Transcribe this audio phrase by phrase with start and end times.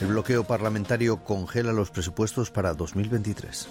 [0.00, 3.68] El bloqueo parlamentario congela los presupuestos para 2023.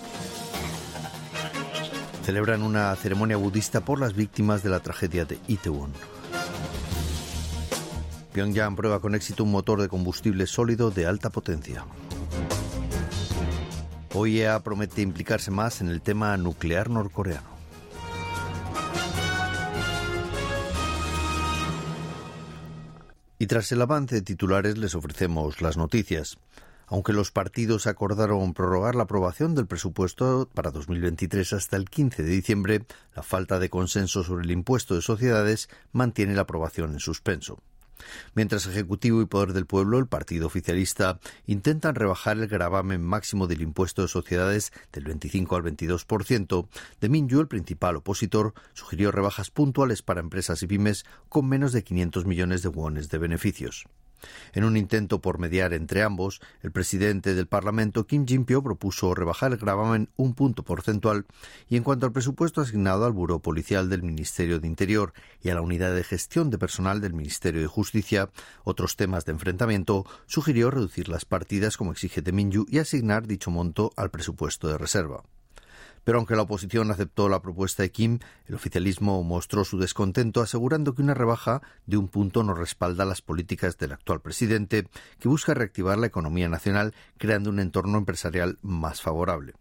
[2.24, 5.92] Celebran una ceremonia budista por las víctimas de la tragedia de Itaewon.
[8.32, 11.84] Pyongyang prueba con éxito un motor de combustible sólido de alta potencia.
[14.14, 17.59] OIEA promete implicarse más en el tema nuclear norcoreano.
[23.42, 26.38] Y tras el avance de titulares les ofrecemos las noticias.
[26.88, 32.30] Aunque los partidos acordaron prorrogar la aprobación del presupuesto para 2023 hasta el 15 de
[32.30, 32.86] diciembre,
[33.16, 37.60] la falta de consenso sobre el impuesto de sociedades mantiene la aprobación en suspenso.
[38.34, 43.62] Mientras Ejecutivo y Poder del Pueblo, el Partido Oficialista, intentan rebajar el gravamen máximo del
[43.62, 46.68] impuesto de sociedades del 25 al 22%,
[47.02, 51.84] de Minju, el principal opositor, sugirió rebajas puntuales para empresas y pymes con menos de
[51.84, 53.86] 500 millones de wones de beneficios.
[54.54, 59.52] En un intento por mediar entre ambos, el presidente del Parlamento, Kim Jin-pyo, propuso rebajar
[59.52, 61.26] el gravamen un punto porcentual
[61.68, 65.56] y en cuanto al presupuesto asignado al Buró Policial del Ministerio de Interior y a
[65.56, 68.30] la Unidad de Gestión de Personal del Ministerio de Justicia,
[68.64, 73.92] otros temas de enfrentamiento, sugirió reducir las partidas como exige Teminyu y asignar dicho monto
[73.96, 75.24] al presupuesto de reserva.
[76.04, 80.96] Pero aunque la oposición aceptó la propuesta de Kim, el oficialismo mostró su descontento asegurando
[80.96, 84.88] que una rebaja de un punto no respalda las políticas del actual presidente,
[85.20, 89.54] que busca reactivar la economía nacional creando un entorno empresarial más favorable.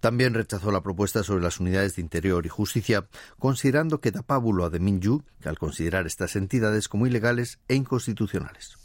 [0.00, 3.06] También rechazó la propuesta sobre las unidades de Interior y Justicia,
[3.38, 8.83] considerando que da pábulo a de Minju, al considerar estas entidades como ilegales e inconstitucionales.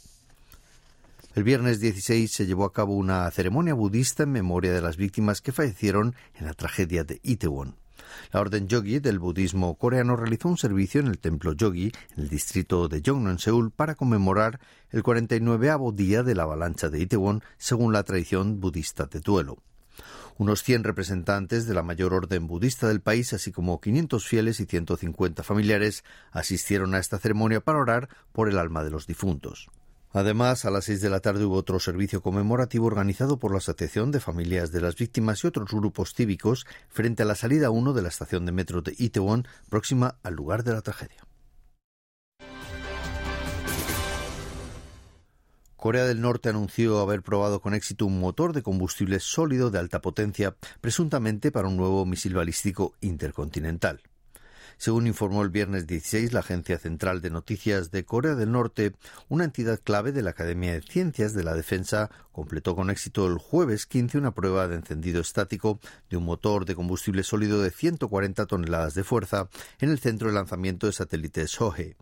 [1.32, 5.40] El viernes 16 se llevó a cabo una ceremonia budista en memoria de las víctimas
[5.40, 7.76] que fallecieron en la tragedia de Itaewon.
[8.32, 12.28] La Orden Yogi del budismo coreano realizó un servicio en el templo Yogi, en el
[12.28, 14.58] distrito de Jongno, en Seúl, para conmemorar
[14.90, 19.58] el 49 día de la avalancha de Itaewon, según la tradición budista de duelo.
[20.36, 24.66] Unos 100 representantes de la mayor orden budista del país, así como 500 fieles y
[24.66, 26.02] 150 familiares,
[26.32, 29.70] asistieron a esta ceremonia para orar por el alma de los difuntos.
[30.12, 34.10] Además, a las seis de la tarde hubo otro servicio conmemorativo organizado por la Asociación
[34.10, 38.02] de Familias de las Víctimas y otros grupos cívicos frente a la salida 1 de
[38.02, 41.24] la estación de metro de Itaewon, próxima al lugar de la tragedia.
[45.76, 50.02] Corea del Norte anunció haber probado con éxito un motor de combustible sólido de alta
[50.02, 54.02] potencia, presuntamente para un nuevo misil balístico intercontinental.
[54.80, 58.94] Según informó el viernes 16 la Agencia Central de Noticias de Corea del Norte,
[59.28, 63.36] una entidad clave de la Academia de Ciencias de la Defensa completó con éxito el
[63.36, 68.46] jueves 15 una prueba de encendido estático de un motor de combustible sólido de 140
[68.46, 71.98] toneladas de fuerza en el centro de lanzamiento de satélites Sohe.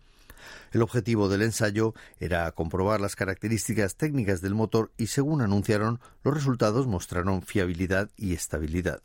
[0.71, 6.33] El objetivo del ensayo era comprobar las características técnicas del motor y, según anunciaron, los
[6.33, 9.01] resultados mostraron fiabilidad y estabilidad.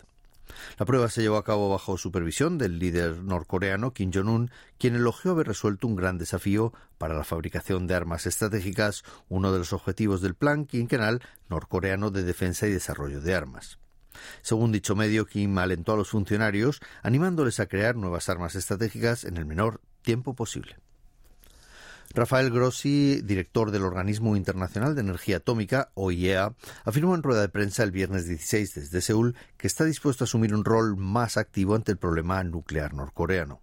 [0.78, 5.32] La prueba se llevó a cabo bajo supervisión del líder norcoreano Kim Jong-un, quien elogió
[5.32, 10.20] haber resuelto un gran desafío para la fabricación de armas estratégicas, uno de los objetivos
[10.20, 13.78] del plan quinquenal norcoreano de defensa y desarrollo de armas.
[14.42, 19.36] Según dicho medio, Kim alentó a los funcionarios, animándoles a crear nuevas armas estratégicas en
[19.36, 20.76] el menor tiempo posible.
[22.14, 26.54] Rafael Grossi, director del Organismo Internacional de Energía Atómica, OIEA,
[26.84, 30.54] afirmó en rueda de prensa el viernes 16 desde Seúl que está dispuesto a asumir
[30.54, 33.60] un rol más activo ante el problema nuclear norcoreano.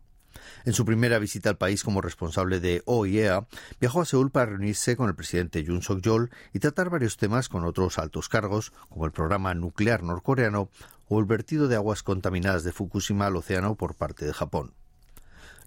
[0.65, 3.47] En su primera visita al país como responsable de OIEA,
[3.79, 7.63] viajó a Seúl para reunirse con el presidente Yoon Suk-yeol y tratar varios temas con
[7.63, 10.69] otros altos cargos, como el programa nuclear norcoreano
[11.07, 14.73] o el vertido de aguas contaminadas de Fukushima al océano por parte de Japón.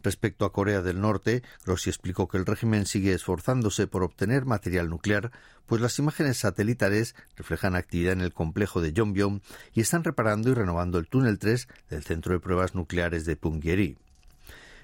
[0.04, 4.90] Respecto a Corea del Norte, Grossi explicó que el régimen sigue esforzándose por obtener material
[4.90, 5.32] nuclear,
[5.64, 9.40] pues las imágenes satelitales reflejan actividad en el complejo de Yongbyon
[9.72, 13.96] y están reparando y renovando el túnel 3 del Centro de Pruebas Nucleares de Punggye-ri.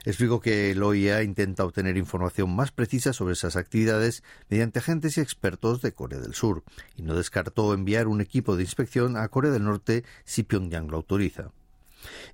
[0.06, 5.20] Explicó que el OIA intenta obtener información más precisa sobre esas actividades mediante agentes y
[5.20, 6.64] expertos de Corea del Sur
[6.96, 10.96] y no descartó enviar un equipo de inspección a Corea del Norte si Pyongyang lo
[10.96, 11.52] autoriza.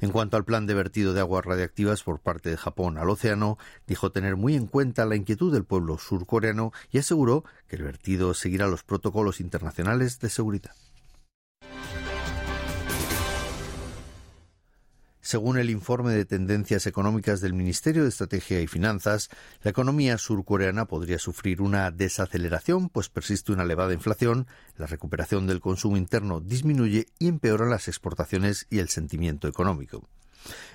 [0.01, 3.59] En cuanto al plan de vertido de aguas radiactivas por parte de Japón al océano,
[3.87, 8.35] dijo tener muy en cuenta la inquietud del pueblo surcoreano y aseguró que el vertido
[8.35, 10.75] seguirá los protocolos internacionales de seguridad.
[15.27, 19.29] Según el informe de tendencias económicas del Ministerio de Estrategia y Finanzas,
[19.65, 24.47] la economía surcoreana podría sufrir una desaceleración, pues persiste una elevada inflación,
[24.77, 30.09] la recuperación del consumo interno disminuye y empeoran las exportaciones y el sentimiento económico.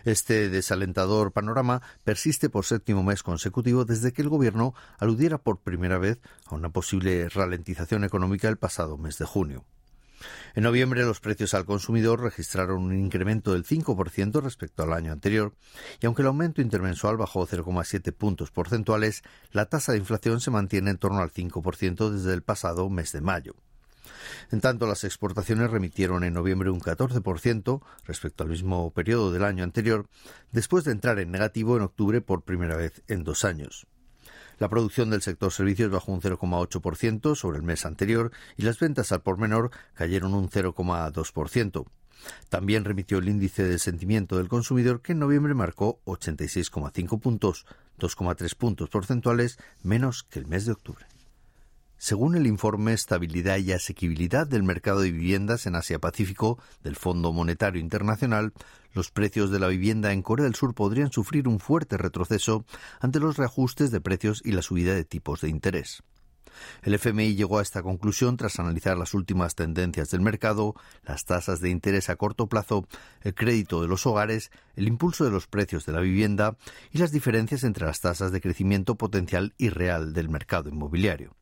[0.04, 5.98] Este desalentador panorama persiste por séptimo mes consecutivo desde que el Gobierno aludiera por primera
[5.98, 9.64] vez a una posible ralentización económica el pasado mes de junio.
[10.56, 15.54] En noviembre los precios al consumidor registraron un incremento del 5% respecto al año anterior
[16.00, 20.92] y aunque el aumento intermensual bajó 0,7 puntos porcentuales, la tasa de inflación se mantiene
[20.92, 23.56] en torno al 5% desde el pasado mes de mayo.
[24.52, 29.64] En tanto, las exportaciones remitieron en noviembre un 14% respecto al mismo periodo del año
[29.64, 30.08] anterior,
[30.52, 33.88] después de entrar en negativo en octubre por primera vez en dos años.
[34.62, 39.12] La producción del sector servicios bajó un 0,8% sobre el mes anterior y las ventas
[39.12, 41.86] al por menor cayeron un 0,2%.
[42.48, 47.66] También remitió el índice de sentimiento del consumidor que en noviembre marcó 86,5 puntos,
[47.98, 51.11] 2,3 puntos porcentuales menos que el mes de octubre.
[52.04, 57.80] Según el informe Estabilidad y Asequibilidad del Mercado de Viviendas en Asia-Pacífico del Fondo Monetario
[57.80, 58.54] Internacional,
[58.96, 62.66] los precios de la vivienda en Corea del Sur podrían sufrir un fuerte retroceso
[63.02, 66.02] ante los reajustes de precios y la subida de tipos de interés.
[66.82, 71.62] El FMI llegó a esta conclusión tras analizar las últimas tendencias del mercado, las tasas
[71.62, 72.88] de interés a corto plazo,
[73.22, 76.58] el crédito de los hogares, el impulso de los precios de la vivienda
[76.92, 81.36] y las diferencias entre las tasas de crecimiento potencial y real del mercado inmobiliario.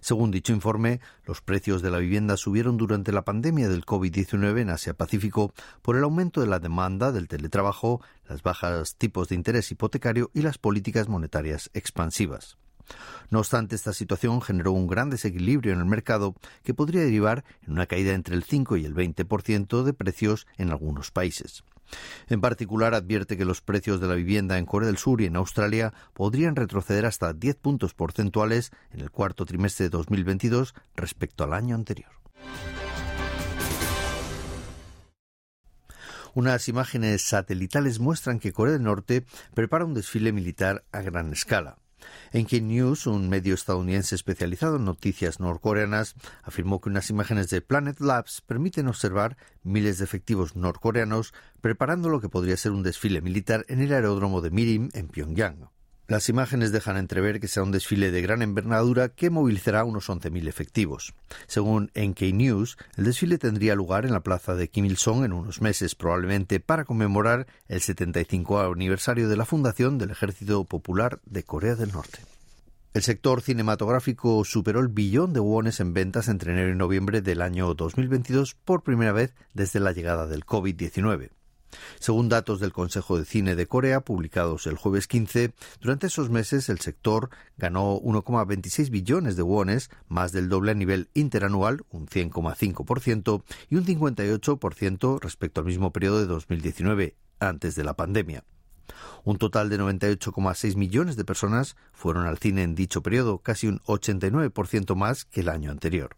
[0.00, 4.70] Según dicho informe, los precios de la vivienda subieron durante la pandemia del COVID-19 en
[4.70, 5.52] Asia-Pacífico
[5.82, 10.42] por el aumento de la demanda del teletrabajo, las bajas tipos de interés hipotecario y
[10.42, 12.56] las políticas monetarias expansivas.
[13.30, 17.72] No obstante, esta situación generó un gran desequilibrio en el mercado que podría derivar en
[17.72, 21.64] una caída entre el 5 y el 20% de precios en algunos países.
[22.28, 25.36] En particular, advierte que los precios de la vivienda en Corea del Sur y en
[25.36, 31.52] Australia podrían retroceder hasta 10 puntos porcentuales en el cuarto trimestre de 2022 respecto al
[31.52, 32.10] año anterior.
[36.34, 39.24] Unas imágenes satelitales muestran que Corea del Norte
[39.54, 41.78] prepara un desfile militar a gran escala.
[42.32, 48.00] En News, un medio estadounidense especializado en noticias norcoreanas, afirmó que unas imágenes de Planet
[48.00, 53.64] Labs permiten observar miles de efectivos norcoreanos preparando lo que podría ser un desfile militar
[53.68, 55.73] en el aeródromo de Mirim en Pyongyang.
[56.06, 60.48] Las imágenes dejan entrever que será un desfile de gran envergadura que movilizará unos 11.000
[60.48, 61.14] efectivos.
[61.46, 65.62] Según NK News, el desfile tendría lugar en la plaza de Kim Il-sung en unos
[65.62, 71.74] meses, probablemente para conmemorar el 75 aniversario de la fundación del Ejército Popular de Corea
[71.74, 72.18] del Norte.
[72.92, 77.40] El sector cinematográfico superó el billón de wones en ventas entre enero y noviembre del
[77.40, 81.30] año 2022 por primera vez desde la llegada del COVID-19.
[81.98, 86.68] Según datos del Consejo de Cine de Corea, publicados el jueves 15, durante esos meses
[86.68, 93.42] el sector ganó 1,26 billones de wones, más del doble a nivel interanual, un 100,5%,
[93.70, 98.44] y un 58% respecto al mismo periodo de 2019, antes de la pandemia.
[99.24, 103.80] Un total de 98,6 millones de personas fueron al cine en dicho periodo, casi un
[103.80, 106.16] 89% más que el año anterior.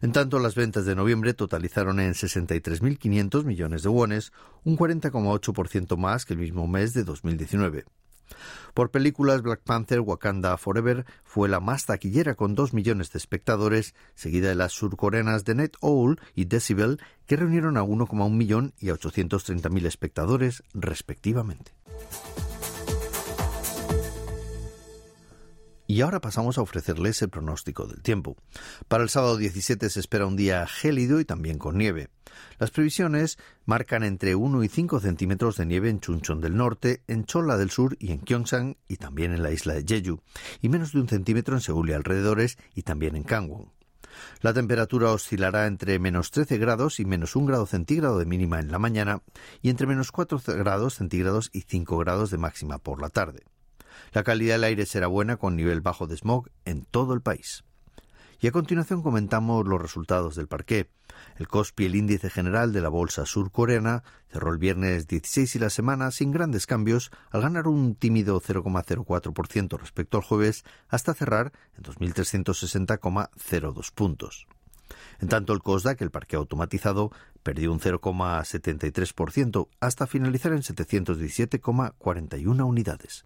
[0.00, 4.32] En tanto, las ventas de noviembre totalizaron en 63.500 millones de wones,
[4.64, 7.84] un 40,8% más que el mismo mes de 2019.
[8.74, 13.94] Por películas, Black Panther Wakanda Forever fue la más taquillera con 2 millones de espectadores,
[14.14, 18.90] seguida de las surcoreanas de Net Owl y Decibel, que reunieron a 1,1 millón y
[18.90, 21.72] a 830.000 espectadores, respectivamente.
[25.92, 28.38] Y ahora pasamos a ofrecerles el pronóstico del tiempo.
[28.88, 32.08] Para el sábado 17 se espera un día gélido y también con nieve.
[32.58, 37.26] Las previsiones marcan entre 1 y 5 centímetros de nieve en Chuncheon del norte, en
[37.26, 40.22] Cholla del sur y en Gyeongsang y también en la isla de Jeju,
[40.62, 43.70] y menos de un centímetro en Seúl y alrededores y también en Gangwon.
[44.40, 48.72] La temperatura oscilará entre menos 13 grados y menos 1 grado centígrado de mínima en
[48.72, 49.20] la mañana
[49.60, 53.42] y entre menos 4 grados centígrados y 5 grados de máxima por la tarde.
[54.12, 57.64] La calidad del aire será buena con nivel bajo de smog en todo el país.
[58.40, 60.90] Y a continuación comentamos los resultados del parqué.
[61.36, 65.70] El COSPI, el índice general de la bolsa surcoreana, cerró el viernes 16 y la
[65.70, 71.84] semana sin grandes cambios, al ganar un tímido 0,04% respecto al jueves, hasta cerrar en
[71.84, 74.48] 2.360,02 puntos.
[75.20, 83.24] En tanto, el COSDAC, el parque automatizado, perdió un 0,73% hasta finalizar en 717,41 unidades.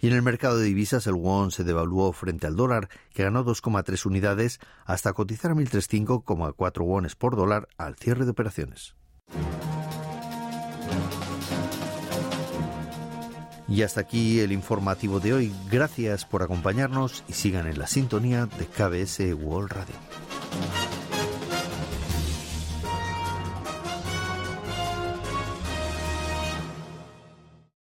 [0.00, 3.44] Y en el mercado de divisas el won se devaluó frente al dólar, que ganó
[3.44, 8.94] 2,3 unidades hasta cotizar a 1.035,4 wones por dólar al cierre de operaciones.
[13.66, 15.52] Y hasta aquí el informativo de hoy.
[15.70, 20.93] Gracias por acompañarnos y sigan en la sintonía de KBS World Radio.